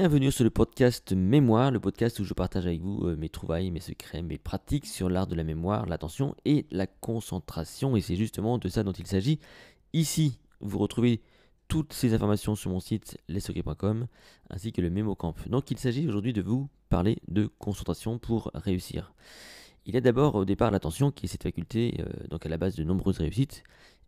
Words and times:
Bienvenue 0.00 0.30
sur 0.30 0.44
le 0.44 0.50
podcast 0.50 1.12
Mémoire, 1.12 1.72
le 1.72 1.80
podcast 1.80 2.20
où 2.20 2.24
je 2.24 2.32
partage 2.32 2.66
avec 2.66 2.80
vous 2.80 3.08
euh, 3.08 3.16
mes 3.16 3.28
trouvailles, 3.28 3.72
mes 3.72 3.80
secrets, 3.80 4.22
mes 4.22 4.38
pratiques 4.38 4.86
sur 4.86 5.08
l'art 5.08 5.26
de 5.26 5.34
la 5.34 5.42
mémoire, 5.42 5.86
l'attention 5.86 6.36
et 6.44 6.66
la 6.70 6.86
concentration. 6.86 7.96
Et 7.96 8.00
c'est 8.00 8.14
justement 8.14 8.58
de 8.58 8.68
ça 8.68 8.84
dont 8.84 8.92
il 8.92 9.08
s'agit. 9.08 9.40
Ici, 9.94 10.38
vous 10.60 10.78
retrouvez 10.78 11.20
toutes 11.66 11.92
ces 11.92 12.14
informations 12.14 12.54
sur 12.54 12.70
mon 12.70 12.78
site 12.78 13.18
lesocrets.com 13.26 14.06
ainsi 14.50 14.70
que 14.70 14.80
le 14.80 14.88
MemoCamp. 14.88 15.34
Donc 15.48 15.72
il 15.72 15.78
s'agit 15.78 16.06
aujourd'hui 16.06 16.32
de 16.32 16.42
vous 16.42 16.68
parler 16.90 17.18
de 17.26 17.50
concentration 17.58 18.20
pour 18.20 18.52
réussir. 18.54 19.12
Il 19.84 19.94
y 19.94 19.96
a 19.96 20.00
d'abord 20.00 20.36
au 20.36 20.44
départ 20.44 20.70
l'attention 20.70 21.10
qui 21.10 21.26
est 21.26 21.28
cette 21.28 21.42
faculté 21.42 21.96
euh, 21.98 22.28
donc 22.30 22.46
à 22.46 22.48
la 22.48 22.56
base 22.56 22.76
de 22.76 22.84
nombreuses 22.84 23.18
réussites 23.18 23.64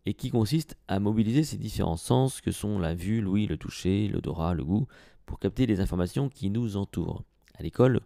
et 0.07 0.15
qui 0.15 0.31
consiste 0.31 0.77
à 0.87 1.01
mobiliser 1.01 1.43
ces 1.43 1.59
différents 1.59 1.97
sens 1.97 2.41
que 2.41 2.53
sont 2.53 2.79
la 2.79 2.95
vue, 2.95 3.21
l'ouïe, 3.21 3.47
le 3.47 3.57
toucher, 3.57 4.07
l'odorat, 4.07 4.55
le 4.55 4.65
goût 4.65 4.87
pour 5.31 5.39
capter 5.39 5.65
les 5.65 5.79
informations 5.79 6.29
qui 6.29 6.51
nous 6.51 6.77
entourent. 6.77 7.23
À 7.57 7.63
l'école, 7.63 8.01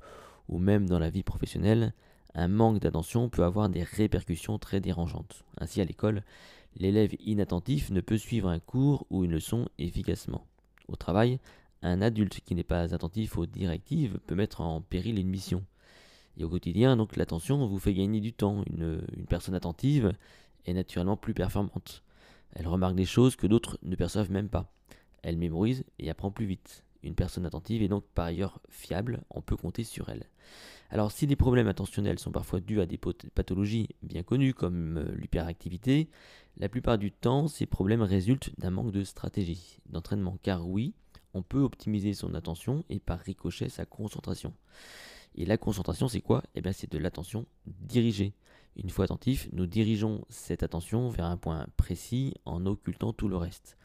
ou 0.50 0.58
même 0.58 0.86
dans 0.86 0.98
la 0.98 1.08
vie 1.08 1.22
professionnelle, 1.22 1.94
un 2.34 2.48
manque 2.48 2.80
d'attention 2.80 3.30
peut 3.30 3.44
avoir 3.44 3.70
des 3.70 3.82
répercussions 3.82 4.58
très 4.58 4.78
dérangeantes. 4.78 5.42
Ainsi, 5.56 5.80
à 5.80 5.86
l'école, 5.86 6.22
l'élève 6.76 7.14
inattentif 7.24 7.90
ne 7.90 8.02
peut 8.02 8.18
suivre 8.18 8.50
un 8.50 8.58
cours 8.58 9.06
ou 9.08 9.24
une 9.24 9.30
leçon 9.30 9.70
efficacement. 9.78 10.46
Au 10.88 10.96
travail, 10.96 11.38
un 11.80 12.02
adulte 12.02 12.40
qui 12.44 12.54
n'est 12.54 12.62
pas 12.62 12.92
attentif 12.94 13.38
aux 13.38 13.46
directives 13.46 14.20
peut 14.26 14.34
mettre 14.34 14.60
en 14.60 14.82
péril 14.82 15.18
une 15.18 15.30
mission. 15.30 15.64
Et 16.36 16.44
au 16.44 16.50
quotidien, 16.50 16.94
donc 16.94 17.16
l'attention 17.16 17.66
vous 17.66 17.78
fait 17.78 17.94
gagner 17.94 18.20
du 18.20 18.34
temps. 18.34 18.64
Une, 18.66 19.02
une 19.16 19.24
personne 19.24 19.54
attentive 19.54 20.12
est 20.66 20.74
naturellement 20.74 21.16
plus 21.16 21.32
performante. 21.32 22.02
Elle 22.52 22.68
remarque 22.68 22.96
des 22.96 23.06
choses 23.06 23.34
que 23.34 23.46
d'autres 23.46 23.78
ne 23.82 23.96
perçoivent 23.96 24.30
même 24.30 24.50
pas. 24.50 24.70
Elle 25.22 25.38
mémorise 25.38 25.84
et 25.98 26.10
apprend 26.10 26.30
plus 26.30 26.44
vite. 26.44 26.84
Une 27.04 27.14
personne 27.14 27.44
attentive 27.44 27.82
est 27.82 27.88
donc 27.88 28.04
par 28.14 28.24
ailleurs 28.24 28.60
fiable, 28.70 29.22
on 29.28 29.42
peut 29.42 29.56
compter 29.56 29.84
sur 29.84 30.08
elle. 30.08 30.30
Alors 30.88 31.12
si 31.12 31.26
les 31.26 31.36
problèmes 31.36 31.68
attentionnels 31.68 32.18
sont 32.18 32.32
parfois 32.32 32.60
dus 32.60 32.80
à 32.80 32.86
des 32.86 32.98
pathologies 32.98 33.90
bien 34.02 34.22
connues 34.22 34.54
comme 34.54 34.96
euh, 34.96 35.14
l'hyperactivité, 35.16 36.08
la 36.56 36.70
plupart 36.70 36.96
du 36.96 37.12
temps 37.12 37.46
ces 37.46 37.66
problèmes 37.66 38.00
résultent 38.00 38.58
d'un 38.58 38.70
manque 38.70 38.90
de 38.90 39.04
stratégie, 39.04 39.80
d'entraînement, 39.86 40.38
car 40.42 40.66
oui, 40.66 40.94
on 41.34 41.42
peut 41.42 41.60
optimiser 41.60 42.14
son 42.14 42.34
attention 42.34 42.84
et 42.88 43.00
par 43.00 43.18
ricochet 43.18 43.68
sa 43.68 43.84
concentration. 43.84 44.54
Et 45.34 45.44
la 45.44 45.58
concentration 45.58 46.08
c'est 46.08 46.22
quoi? 46.22 46.42
Eh 46.54 46.62
bien 46.62 46.72
c'est 46.72 46.90
de 46.90 46.98
l'attention 46.98 47.44
dirigée. 47.66 48.32
Une 48.76 48.90
fois 48.90 49.04
attentif, 49.04 49.48
nous 49.52 49.66
dirigeons 49.66 50.24
cette 50.30 50.62
attention 50.62 51.10
vers 51.10 51.26
un 51.26 51.36
point 51.36 51.66
précis 51.76 52.34
en 52.46 52.64
occultant 52.64 53.12
tout 53.12 53.28
le 53.28 53.36
reste. 53.36 53.76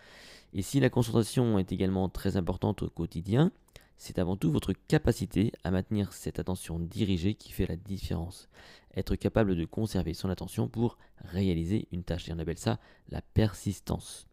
Et 0.54 0.62
si 0.62 0.80
la 0.80 0.90
concentration 0.90 1.60
est 1.60 1.72
également 1.72 2.10
très 2.10 2.38
importante 2.38 2.84
au 2.84 2.90
quotidien, 2.90 3.52
c'est 3.98 4.18
avant 4.18 4.38
tout 4.38 4.52
votre 4.52 4.74
capacité 4.88 5.52
à 5.64 5.72
maintenir 5.72 6.14
cette 6.14 6.40
attention 6.40 6.80
dirigée 6.80 7.36
qui 7.36 7.52
fait 7.52 7.68
la 7.68 7.76
différence. 7.76 8.48
Être 8.96 9.16
capable 9.16 9.56
de 9.56 9.66
conserver 9.66 10.14
son 10.14 10.30
attention 10.30 10.68
pour 10.68 10.98
réaliser 11.26 11.88
une 11.92 12.04
tâche. 12.04 12.30
Et 12.30 12.34
on 12.34 12.40
appelle 12.40 12.58
ça 12.58 12.80
la 13.10 13.22
persistance. 13.22 14.26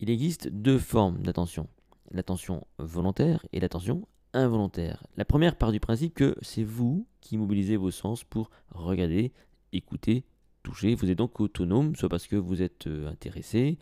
Il 0.00 0.10
existe 0.10 0.48
deux 0.48 0.78
formes 0.78 1.22
d'attention. 1.22 1.68
L'attention 2.10 2.66
volontaire 2.78 3.46
et 3.52 3.60
l'attention 3.60 4.06
involontaire. 4.34 5.06
La 5.16 5.24
première 5.24 5.56
part 5.56 5.72
du 5.72 5.80
principe 5.80 6.14
que 6.14 6.34
c'est 6.42 6.64
vous 6.64 7.06
qui 7.20 7.38
mobilisez 7.38 7.76
vos 7.76 7.90
sens 7.90 8.24
pour 8.24 8.50
regarder, 8.70 9.32
écouter, 9.72 10.24
toucher. 10.62 10.94
Vous 10.94 11.10
êtes 11.10 11.18
donc 11.18 11.40
autonome, 11.40 11.94
soit 11.96 12.08
parce 12.08 12.26
que 12.26 12.36
vous 12.36 12.62
êtes 12.62 12.86
euh, 12.86 13.08
intéressé, 13.08 13.78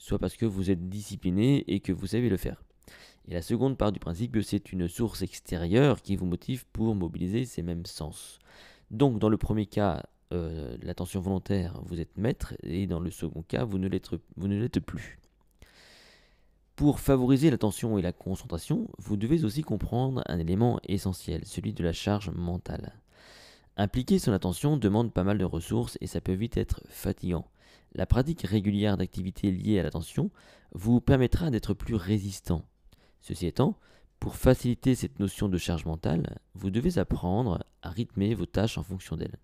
soit 0.00 0.18
parce 0.18 0.36
que 0.36 0.46
vous 0.46 0.70
êtes 0.70 0.88
discipliné 0.88 1.62
et 1.68 1.80
que 1.80 1.92
vous 1.92 2.06
savez 2.06 2.30
le 2.30 2.38
faire. 2.38 2.64
Et 3.28 3.34
la 3.34 3.42
seconde 3.42 3.76
part 3.76 3.92
du 3.92 4.00
principe 4.00 4.32
que 4.32 4.40
c'est 4.40 4.72
une 4.72 4.88
source 4.88 5.22
extérieure 5.22 6.02
qui 6.02 6.16
vous 6.16 6.26
motive 6.26 6.64
pour 6.72 6.94
mobiliser 6.94 7.44
ces 7.44 7.62
mêmes 7.62 7.86
sens. 7.86 8.38
Donc 8.90 9.18
dans 9.18 9.28
le 9.28 9.36
premier 9.36 9.66
cas, 9.66 10.02
euh, 10.32 10.76
l'attention 10.82 11.20
volontaire, 11.20 11.80
vous 11.84 12.00
êtes 12.00 12.16
maître, 12.16 12.54
et 12.62 12.86
dans 12.86 12.98
le 12.98 13.10
second 13.10 13.42
cas, 13.42 13.64
vous 13.64 13.78
ne 13.78 13.88
l'êtes 13.88 14.80
plus. 14.80 15.18
Pour 16.76 16.98
favoriser 16.98 17.50
l'attention 17.50 17.98
et 17.98 18.02
la 18.02 18.12
concentration, 18.12 18.88
vous 18.98 19.18
devez 19.18 19.44
aussi 19.44 19.60
comprendre 19.60 20.22
un 20.26 20.38
élément 20.38 20.80
essentiel, 20.88 21.42
celui 21.44 21.74
de 21.74 21.84
la 21.84 21.92
charge 21.92 22.30
mentale. 22.30 22.94
Impliquer 23.76 24.18
son 24.18 24.32
attention 24.32 24.78
demande 24.78 25.12
pas 25.12 25.24
mal 25.24 25.36
de 25.36 25.44
ressources 25.44 25.98
et 26.00 26.06
ça 26.06 26.22
peut 26.22 26.32
vite 26.32 26.56
être 26.56 26.80
fatigant. 26.88 27.46
La 27.94 28.06
pratique 28.06 28.42
régulière 28.42 28.96
d'activités 28.96 29.50
liées 29.50 29.80
à 29.80 29.82
l'attention 29.82 30.30
vous 30.72 31.00
permettra 31.00 31.50
d'être 31.50 31.74
plus 31.74 31.94
résistant. 31.94 32.64
Ceci 33.20 33.46
étant, 33.46 33.76
pour 34.20 34.36
faciliter 34.36 34.94
cette 34.94 35.18
notion 35.18 35.48
de 35.48 35.58
charge 35.58 35.84
mentale, 35.84 36.38
vous 36.54 36.70
devez 36.70 36.98
apprendre 36.98 37.64
à 37.82 37.90
rythmer 37.90 38.34
vos 38.34 38.46
tâches 38.46 38.78
en 38.78 38.82
fonction 38.82 39.16
d'elle. 39.16 39.38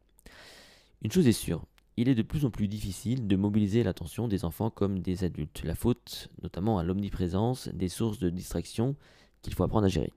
Une 1.02 1.10
chose 1.10 1.26
est 1.26 1.32
sûre, 1.32 1.66
il 1.96 2.08
est 2.08 2.14
de 2.14 2.22
plus 2.22 2.44
en 2.44 2.50
plus 2.50 2.68
difficile 2.68 3.26
de 3.26 3.36
mobiliser 3.36 3.82
l'attention 3.82 4.28
des 4.28 4.44
enfants 4.44 4.70
comme 4.70 5.00
des 5.00 5.24
adultes, 5.24 5.62
la 5.64 5.74
faute 5.74 6.28
notamment 6.42 6.78
à 6.78 6.84
l'omniprésence 6.84 7.68
des 7.68 7.88
sources 7.88 8.18
de 8.18 8.28
distraction 8.28 8.96
qu'il 9.40 9.54
faut 9.54 9.64
apprendre 9.64 9.86
à 9.86 9.88
gérer. 9.88 10.12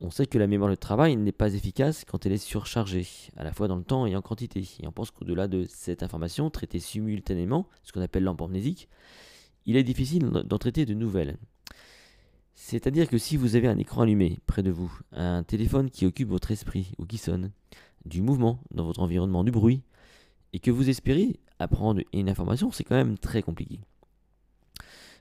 On 0.00 0.10
sait 0.10 0.26
que 0.26 0.36
la 0.36 0.46
mémoire 0.46 0.70
de 0.70 0.74
travail 0.74 1.16
n'est 1.16 1.32
pas 1.32 1.54
efficace 1.54 2.04
quand 2.04 2.26
elle 2.26 2.32
est 2.32 2.36
surchargée, 2.36 3.06
à 3.36 3.44
la 3.44 3.52
fois 3.52 3.66
dans 3.66 3.76
le 3.76 3.82
temps 3.82 4.04
et 4.04 4.14
en 4.14 4.20
quantité. 4.20 4.68
Et 4.80 4.86
on 4.86 4.92
pense 4.92 5.10
qu'au-delà 5.10 5.48
de 5.48 5.64
cette 5.68 6.02
information 6.02 6.50
traitée 6.50 6.80
simultanément, 6.80 7.66
ce 7.82 7.92
qu'on 7.92 8.02
appelle 8.02 8.24
l'amnésique, 8.24 8.88
il 9.64 9.76
est 9.76 9.84
difficile 9.84 10.28
d'en 10.28 10.58
traiter 10.58 10.84
de 10.84 10.92
nouvelles. 10.92 11.38
C'est-à-dire 12.54 13.08
que 13.08 13.16
si 13.16 13.38
vous 13.38 13.56
avez 13.56 13.68
un 13.68 13.78
écran 13.78 14.02
allumé 14.02 14.38
près 14.46 14.62
de 14.62 14.70
vous, 14.70 14.92
un 15.12 15.42
téléphone 15.42 15.90
qui 15.90 16.04
occupe 16.04 16.28
votre 16.28 16.50
esprit 16.50 16.92
ou 16.98 17.06
qui 17.06 17.16
sonne, 17.16 17.50
du 18.04 18.20
mouvement 18.20 18.60
dans 18.70 18.84
votre 18.84 19.00
environnement, 19.00 19.44
du 19.44 19.50
bruit, 19.50 19.82
et 20.52 20.58
que 20.58 20.70
vous 20.70 20.90
espérez 20.90 21.40
apprendre 21.58 22.02
une 22.12 22.28
information, 22.28 22.70
c'est 22.70 22.84
quand 22.84 22.94
même 22.94 23.18
très 23.18 23.42
compliqué. 23.42 23.80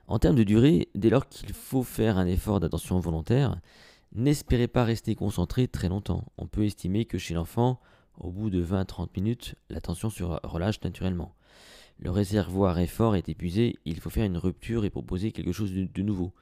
En 0.07 0.19
termes 0.19 0.36
de 0.36 0.44
durée, 0.44 0.90
dès 0.96 1.09
lors 1.09 1.28
qu'il 1.28 1.52
faut 1.53 1.84
faire 1.84 2.18
un 2.18 2.28
effort 2.28 2.59
d'attention 2.59 3.00
volontaire, 3.00 3.59
N'espérez 4.18 4.70
pas 4.70 4.86
rester 4.86 5.14
concentré 5.14 5.68
très 5.68 5.90
longtemps. 5.90 6.31
On 6.38 6.48
peut 6.48 6.64
estimer 6.64 7.03
que 7.03 7.18
chez 7.18 7.34
l'enfant, 7.34 7.81
au 8.18 8.31
bout 8.31 8.50
de 8.50 8.64
20-30 8.64 9.09
minutes, 9.18 9.56
l'attention 9.70 10.09
se 10.09 10.24
relâche 10.24 10.80
naturellement. 10.86 11.36
Le 12.00 12.12
réservoir 12.12 12.80
est 12.80 12.88
fort, 12.88 13.18
est 13.18 13.28
épuisé, 13.28 13.75
il 13.84 14.00
faut 14.00 14.09
faire 14.09 14.24
une 14.24 14.38
rupture 14.38 14.86
et 14.86 14.90
proposer 14.90 15.34
quelque 15.34 15.52
chose 15.52 15.74
de, 15.74 16.02
nouveau. 16.02 16.34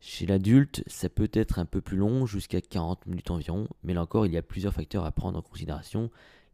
Chez 0.00 0.26
l'adulte, 0.26 0.84
ça 0.88 1.08
peut 1.08 1.30
être 1.32 1.58
un 1.58 1.64
peu 1.64 1.80
plus 1.80 1.96
long, 1.96 2.26
jusqu'à 2.26 2.60
40 2.60 3.06
minutes 3.06 3.30
environ, 3.30 3.66
mais 3.82 3.94
là 3.94 4.02
encore, 4.02 4.26
il 4.26 4.34
y 4.34 4.38
a 4.38 4.42
plusieurs 4.42 4.74
facteurs 4.74 5.06
à 5.06 5.12
prendre 5.12 5.38
en 5.38 5.42
considération. 5.42 6.10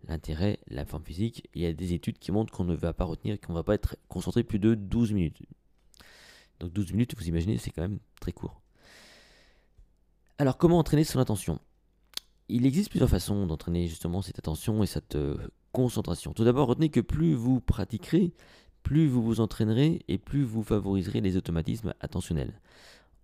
L'intérêt, 0.06 0.60
la 0.68 0.84
forme 0.84 1.02
physique, 1.02 1.48
il 1.56 1.62
y 1.62 1.66
a 1.66 1.72
des 1.72 1.92
études 1.92 2.20
qui 2.20 2.30
montrent 2.30 2.52
qu'on 2.52 2.62
ne 2.62 2.76
va 2.76 2.92
pas 2.92 3.04
retenir, 3.04 3.40
qu'on 3.40 3.52
ne 3.52 3.58
va 3.58 3.64
pas 3.64 3.74
être 3.74 3.96
concentré 4.06 4.44
plus 4.44 4.60
de 4.60 4.76
12 4.76 5.12
minutes. 5.12 5.42
Donc 6.60 6.72
12 6.72 6.92
minutes, 6.92 7.16
vous 7.18 7.26
imaginez, 7.26 7.58
c'est 7.58 7.72
quand 7.72 7.82
même 7.82 7.98
très 8.20 8.30
court. 8.30 8.62
Alors 10.38 10.58
comment 10.58 10.78
entraîner 10.78 11.04
son 11.04 11.18
attention? 11.18 11.58
Il 12.50 12.66
existe 12.66 12.90
plusieurs 12.90 13.08
façons 13.08 13.46
d'entraîner 13.46 13.88
justement 13.88 14.20
cette 14.20 14.38
attention 14.38 14.82
et 14.82 14.86
cette 14.86 15.16
euh, 15.16 15.38
concentration. 15.72 16.34
Tout 16.34 16.44
d'abord, 16.44 16.68
retenez 16.68 16.90
que 16.90 17.00
plus 17.00 17.32
vous 17.32 17.58
pratiquerez, 17.62 18.34
plus 18.82 19.08
vous 19.08 19.22
vous 19.22 19.40
entraînerez 19.40 20.02
et 20.08 20.18
plus 20.18 20.42
vous 20.42 20.62
favoriserez 20.62 21.22
les 21.22 21.38
automatismes 21.38 21.94
attentionnels. 22.00 22.60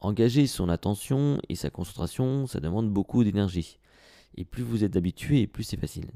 Engager 0.01 0.47
son 0.47 0.71
attention 0.71 1.39
et 1.51 1.55
sa 1.55 1.69
concentration, 1.69 2.47
ça 2.47 2.61
demande 2.61 2.91
beaucoup 2.91 3.25
d'énergie. 3.25 3.79
Et 4.39 4.47
plus 4.47 4.63
vous 4.63 4.83
êtes 4.83 4.97
habitué, 4.97 5.47
plus 5.47 5.65
c'est 5.65 5.77
facile. 5.77 6.11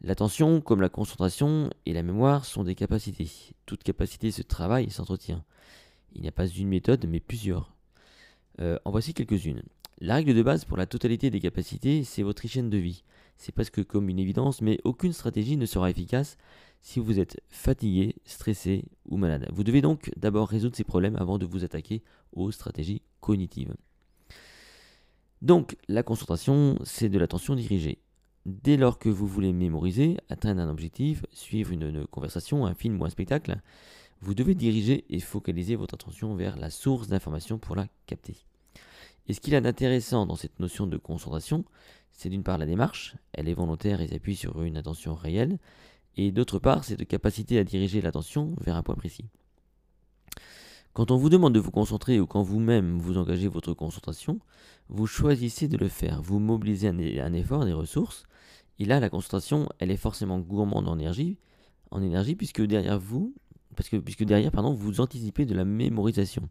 L'attention, 0.00 0.62
comme 0.62 0.80
la 0.80 0.88
concentration 0.88 1.68
et 1.84 1.92
la 1.92 2.02
mémoire, 2.02 2.46
sont 2.46 2.64
des 2.64 2.74
capacités. 2.74 3.30
Toute 3.66 3.82
capacité 3.82 4.30
se 4.30 4.42
travaille 4.42 4.86
et 4.86 4.90
s'entretient. 4.90 5.44
Il 6.14 6.22
n'y 6.22 6.28
a 6.28 6.32
pas 6.32 6.46
une 6.46 6.68
méthode, 6.68 7.04
mais 7.06 7.20
plusieurs. 7.20 7.76
Euh, 8.60 8.78
en 8.86 8.90
voici 8.90 9.12
quelques-unes. 9.12 9.62
La 9.98 10.16
règle 10.16 10.34
de 10.34 10.42
base 10.42 10.66
pour 10.66 10.76
la 10.76 10.84
totalité 10.84 11.30
des 11.30 11.40
capacités, 11.40 12.04
c'est 12.04 12.22
votre 12.22 12.44
hygiène 12.44 12.68
de 12.68 12.76
vie. 12.76 13.02
C'est 13.38 13.52
presque 13.52 13.82
comme 13.84 14.10
une 14.10 14.18
évidence, 14.18 14.60
mais 14.60 14.78
aucune 14.84 15.14
stratégie 15.14 15.56
ne 15.56 15.64
sera 15.64 15.88
efficace 15.88 16.36
si 16.82 17.00
vous 17.00 17.18
êtes 17.18 17.40
fatigué, 17.48 18.14
stressé 18.26 18.84
ou 19.06 19.16
malade. 19.16 19.48
Vous 19.54 19.64
devez 19.64 19.80
donc 19.80 20.10
d'abord 20.16 20.48
résoudre 20.48 20.76
ces 20.76 20.84
problèmes 20.84 21.16
avant 21.16 21.38
de 21.38 21.46
vous 21.46 21.64
attaquer 21.64 22.02
aux 22.34 22.50
stratégies 22.50 23.00
cognitives. 23.20 23.74
Donc, 25.40 25.76
la 25.88 26.02
concentration, 26.02 26.78
c'est 26.84 27.08
de 27.08 27.18
l'attention 27.18 27.54
dirigée. 27.54 27.98
Dès 28.44 28.76
lors 28.76 28.98
que 28.98 29.08
vous 29.08 29.26
voulez 29.26 29.54
mémoriser, 29.54 30.18
atteindre 30.28 30.60
un 30.60 30.68
objectif, 30.68 31.24
suivre 31.32 31.72
une, 31.72 32.06
conversation, 32.06 32.66
un 32.66 32.74
film 32.74 33.00
ou 33.00 33.04
un 33.06 33.10
spectacle, 33.10 33.60
vous 34.20 34.34
devez 34.34 34.54
diriger 34.54 35.06
et 35.08 35.20
focaliser 35.20 35.74
votre 35.74 35.94
attention 35.94 36.34
vers 36.34 36.56
la 36.56 36.68
source 36.68 37.08
d'information 37.08 37.58
pour 37.58 37.76
la 37.76 37.86
capter. 38.06 38.36
Et 39.28 39.34
ce 39.34 39.40
qu'il 39.40 39.54
a 39.54 39.60
d'intéressant 39.60 40.26
dans 40.26 40.36
cette 40.36 40.60
notion 40.60 40.86
de 40.86 40.96
concentration, 40.96 41.64
c'est 42.12 42.28
d'une 42.28 42.42
part 42.42 42.58
la 42.58 42.66
démarche, 42.66 43.16
elle 43.32 43.48
est 43.48 43.54
volontaire 43.54 44.00
et 44.00 44.08
s'appuie 44.08 44.36
sur 44.36 44.62
une 44.62 44.76
attention 44.76 45.14
réelle, 45.14 45.58
et 46.16 46.32
d'autre 46.32 46.58
part, 46.58 46.84
cette 46.84 47.06
capacité 47.06 47.58
à 47.58 47.64
diriger 47.64 48.00
l'attention 48.00 48.54
vers 48.60 48.76
un 48.76 48.82
point 48.82 48.94
précis. 48.94 49.26
Quand 50.94 51.10
on 51.10 51.18
vous 51.18 51.28
demande 51.28 51.52
de 51.52 51.60
vous 51.60 51.70
concentrer 51.70 52.18
ou 52.18 52.26
quand 52.26 52.42
vous-même 52.42 52.98
vous 52.98 53.18
engagez 53.18 53.48
votre 53.48 53.74
concentration, 53.74 54.40
vous 54.88 55.06
choisissez 55.06 55.68
de 55.68 55.76
le 55.76 55.88
faire, 55.88 56.22
vous 56.22 56.38
mobilisez 56.38 56.88
un, 56.88 57.32
effort, 57.34 57.66
des 57.66 57.74
ressources, 57.74 58.24
et 58.78 58.86
là 58.86 58.98
la 58.98 59.10
concentration, 59.10 59.68
elle 59.78 59.90
est 59.90 59.98
forcément 59.98 60.38
gourmande 60.38 60.88
en 60.88 60.98
énergie, 60.98 61.36
en 61.90 62.02
énergie 62.02 62.34
puisque 62.34 62.62
derrière 62.62 62.98
vous, 62.98 63.34
parce 63.76 63.90
que, 63.90 63.98
puisque 63.98 64.24
derrière 64.24 64.50
pardon, 64.50 64.72
vous 64.72 65.02
anticipez 65.02 65.44
de 65.44 65.54
la 65.54 65.66
mémorisation, 65.66 66.48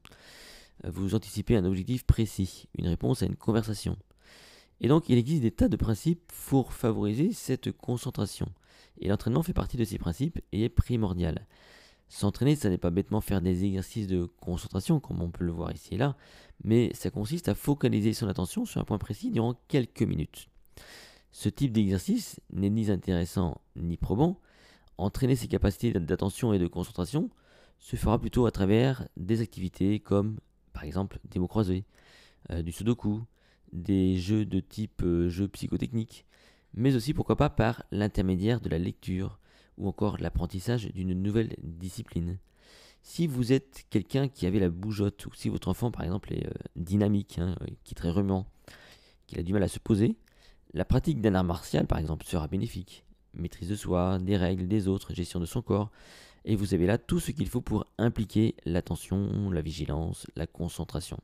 vous 0.83 1.16
anticipez 1.16 1.56
un 1.56 1.66
objectif 1.66 2.06
précis, 2.06 2.68
une 2.77 2.88
réponse 2.88 3.24
à 3.24 3.25
une 3.25 3.36
conversation. 3.36 3.98
Et 4.81 4.88
donc 4.88 5.10
il 5.10 5.18
existe 5.18 5.42
des 5.42 5.51
tas 5.51 5.69
de 5.69 5.77
principes 5.77 6.31
pour 6.48 6.74
favoriser 6.74 7.31
cette 7.33 7.72
concentration. 7.72 8.48
Et 9.00 9.07
l'entraînement 9.07 9.44
fait 9.44 9.54
partie 9.54 9.77
de 9.77 9.86
ces 9.86 9.98
principes 9.98 10.39
et 10.51 10.66
est 10.66 10.69
primordial. 10.69 11.48
S'entraîner, 12.07 12.56
ça 12.56 12.69
n'est 12.69 12.77
pas 12.77 12.92
bêtement 12.92 13.19
faire 13.19 13.42
des 13.42 13.66
exercices 13.66 14.07
de 14.07 14.25
concentration, 14.39 15.00
comme 15.00 15.22
on 15.22 15.31
peut 15.31 15.44
le 15.44 15.51
voir 15.51 15.72
ici 15.72 15.95
et 15.95 15.98
là, 15.98 16.16
mais 16.63 16.92
ça 16.94 17.10
consiste 17.10 17.50
à 17.50 17.56
focaliser 17.56 18.13
son 18.13 18.27
attention 18.27 18.66
sur 18.66 18.80
un 18.80 18.83
point 18.83 19.00
précis 19.00 19.31
durant 19.31 19.56
quelques 19.68 20.04
minutes. 20.04 20.50
Ce 21.31 21.50
type 21.50 21.74
d'exercice 21.74 22.39
n'est 22.54 22.69
ni 22.69 22.89
intéressant 22.92 23.60
ni 23.75 23.98
probant. 23.98 24.39
Entraîner 24.98 25.36
ses 25.36 25.48
capacités 25.48 25.92
d'attention 25.92 26.54
et 26.54 26.60
de 26.60 26.68
concentration 26.68 27.30
se 27.80 27.95
fera 27.98 28.19
plutôt 28.19 28.45
à 28.45 28.51
travers 28.51 29.07
des 29.18 29.42
activités 29.42 30.00
comme, 30.00 30.39
par 30.75 30.83
exemple, 30.83 31.19
des 31.31 31.39
mots 31.39 31.48
croisés, 31.48 31.86
euh, 32.51 32.62
du 32.62 32.72
sudoku, 32.72 33.24
des 33.72 34.18
jeux 34.18 34.45
de 34.45 34.60
type 34.60 35.01
euh, 35.04 35.30
jeu 35.30 35.48
psychotechnique, 35.48 36.25
mais 36.75 36.95
aussi 36.95 37.13
pourquoi 37.13 37.38
pas 37.38 37.50
par 37.50 37.83
l'intermédiaire 37.92 38.62
de 38.62 38.69
la 38.69 38.77
lecture 38.77 39.39
ou 39.77 39.88
encore 39.88 40.18
l'apprentissage 40.19 40.92
d'une 40.94 41.13
nouvelle 41.13 41.56
discipline. 41.63 42.38
Si 43.01 43.27
vous 43.27 43.54
êtes 43.54 43.86
quelqu'un 43.89 44.27
qui 44.27 44.48
avait 44.48 44.60
la 44.60 44.69
bougeotte, 44.69 45.25
ou 45.25 45.33
si 45.33 45.50
votre 45.50 45.68
enfant 45.68 45.92
par 45.92 46.04
exemple 46.04 46.33
est 46.33 46.48
euh, 46.48 46.51
dynamique, 46.75 47.39
hein, 47.39 47.56
euh, 47.62 47.68
qui 47.83 47.94
est 47.94 47.95
très 47.95 48.10
remuant, 48.10 48.48
qu'il 49.27 49.39
a 49.39 49.44
du 49.44 49.54
mal 49.54 49.63
à 49.63 49.68
se 49.68 49.80
poser, 49.80 50.16
la 50.74 50.86
pratique 50.86 51.22
d'un 51.22 51.36
art 51.36 51.44
martial 51.44 51.88
par 51.88 52.00
exemple 52.00 52.25
sera 52.25 52.48
bénéfique. 52.48 53.06
Maîtrise 53.33 53.69
de 53.69 53.75
soi, 53.75 54.18
des 54.19 54.38
règles, 54.38 54.68
des 54.68 54.88
autres, 54.88 55.13
gestion 55.13 55.39
de 55.39 55.45
son 55.45 55.62
corps, 55.62 55.92
et 56.46 56.56
vous 56.56 56.74
avez 56.74 56.86
là 56.86 56.98
tout 56.98 57.20
ce 57.20 57.32
qu'il 57.32 57.50
faut 57.50 57.62
pour 57.62 57.86
impliquer 57.98 58.56
l'attention, 58.66 59.50
la 59.50 59.62
vigilance, 59.62 60.28
la 60.36 60.48
concentration. 60.48 61.20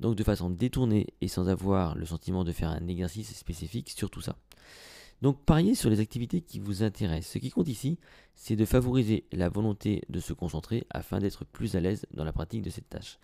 Donc 0.00 0.16
de 0.16 0.24
façon 0.24 0.50
détournée 0.50 1.06
et 1.20 1.28
sans 1.28 1.48
avoir 1.48 1.94
le 1.94 2.06
sentiment 2.06 2.44
de 2.44 2.52
faire 2.52 2.70
un 2.70 2.88
exercice 2.88 3.34
spécifique 3.34 3.90
sur 3.90 4.10
tout 4.10 4.20
ça. 4.20 4.36
Donc 5.22 5.42
pariez 5.44 5.74
sur 5.74 5.88
les 5.88 6.00
activités 6.00 6.42
qui 6.42 6.58
vous 6.58 6.82
intéressent. 6.82 7.32
Ce 7.32 7.38
qui 7.38 7.50
compte 7.50 7.68
ici, 7.68 7.98
c'est 8.34 8.56
de 8.56 8.64
favoriser 8.66 9.24
la 9.32 9.48
volonté 9.48 10.02
de 10.10 10.20
se 10.20 10.34
concentrer 10.34 10.86
afin 10.90 11.20
d'être 11.20 11.44
plus 11.46 11.74
à 11.74 11.80
l'aise 11.80 12.04
dans 12.12 12.24
la 12.24 12.32
pratique 12.32 12.62
de 12.62 12.70
cette 12.70 12.88
tâche. 12.88 13.18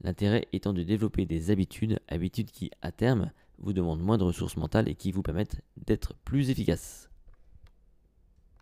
L'intérêt 0.00 0.48
étant 0.52 0.72
de 0.72 0.82
développer 0.82 1.24
des 1.24 1.50
habitudes, 1.50 2.00
habitudes 2.08 2.50
qui 2.50 2.70
à 2.82 2.90
terme 2.90 3.30
vous 3.58 3.72
demandent 3.72 4.02
moins 4.02 4.18
de 4.18 4.24
ressources 4.24 4.56
mentales 4.56 4.88
et 4.88 4.96
qui 4.96 5.12
vous 5.12 5.22
permettent 5.22 5.62
d'être 5.86 6.14
plus 6.24 6.50
efficace. 6.50 7.08